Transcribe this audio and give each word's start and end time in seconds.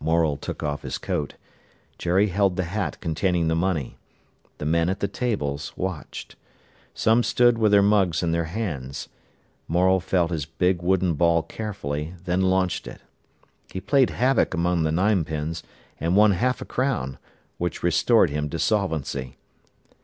Morel 0.00 0.36
took 0.36 0.64
off 0.64 0.82
his 0.82 0.98
coat. 0.98 1.34
Jerry 1.96 2.26
held 2.26 2.56
the 2.56 2.64
hat 2.64 3.00
containing 3.00 3.46
the 3.46 3.54
money. 3.54 3.96
The 4.58 4.66
men 4.66 4.88
at 4.88 4.98
the 4.98 5.06
tables 5.06 5.72
watched. 5.76 6.34
Some 6.92 7.22
stood 7.22 7.56
with 7.56 7.70
their 7.70 7.82
mugs 7.84 8.20
in 8.20 8.32
their 8.32 8.46
hands. 8.46 9.08
Morel 9.68 10.00
felt 10.00 10.32
his 10.32 10.44
big 10.44 10.82
wooden 10.82 11.14
ball 11.14 11.40
carefully, 11.44 12.14
then 12.24 12.40
launched 12.40 12.88
it. 12.88 13.00
He 13.70 13.80
played 13.80 14.10
havoc 14.10 14.54
among 14.54 14.82
the 14.82 14.90
nine 14.90 15.24
pins, 15.24 15.62
and 16.00 16.16
won 16.16 16.32
half 16.32 16.60
a 16.60 16.64
crown, 16.64 17.16
which 17.56 17.84
restored 17.84 18.28
him 18.30 18.50
to 18.50 18.58
solvency. 18.58 19.36